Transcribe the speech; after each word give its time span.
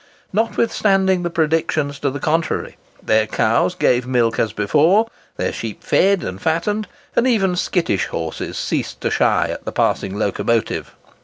Notwithstanding 0.33 1.21
the 1.21 1.29
predictions 1.29 1.99
to 1.99 2.09
the 2.09 2.19
contrary, 2.19 2.75
their 3.03 3.27
cows 3.27 3.75
gave 3.75 4.07
milk 4.07 4.39
as 4.39 4.51
before, 4.51 5.07
their 5.37 5.53
sheep 5.53 5.83
fed 5.83 6.23
and 6.23 6.41
fattened, 6.41 6.87
and 7.15 7.27
even 7.27 7.55
skittish 7.55 8.07
horses 8.07 8.57
ceased 8.57 8.99
to 9.01 9.11
shy 9.11 9.49
at 9.51 9.63
the 9.63 9.71
passing 9.71 10.17
locomotive. 10.17 10.95